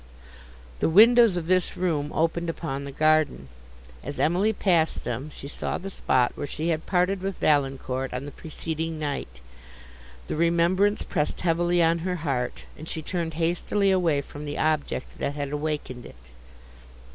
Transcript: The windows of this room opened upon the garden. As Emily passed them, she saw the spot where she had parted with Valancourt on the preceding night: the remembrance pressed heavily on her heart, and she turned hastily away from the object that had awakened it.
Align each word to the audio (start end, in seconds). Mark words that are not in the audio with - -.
The 0.79 0.89
windows 0.89 1.37
of 1.37 1.45
this 1.45 1.77
room 1.77 2.11
opened 2.15 2.49
upon 2.49 2.85
the 2.85 2.91
garden. 2.91 3.49
As 4.03 4.19
Emily 4.19 4.51
passed 4.51 5.03
them, 5.03 5.29
she 5.31 5.47
saw 5.47 5.77
the 5.77 5.91
spot 5.91 6.31
where 6.33 6.47
she 6.47 6.69
had 6.69 6.87
parted 6.87 7.21
with 7.21 7.37
Valancourt 7.37 8.11
on 8.11 8.25
the 8.25 8.31
preceding 8.31 8.97
night: 8.97 9.41
the 10.25 10.35
remembrance 10.35 11.03
pressed 11.03 11.41
heavily 11.41 11.83
on 11.83 11.99
her 11.99 12.15
heart, 12.25 12.63
and 12.75 12.89
she 12.89 13.03
turned 13.03 13.35
hastily 13.35 13.91
away 13.91 14.21
from 14.21 14.45
the 14.45 14.57
object 14.57 15.19
that 15.19 15.35
had 15.35 15.51
awakened 15.51 16.07
it. 16.07 16.31